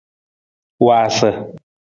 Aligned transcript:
Waasa. 0.85 1.29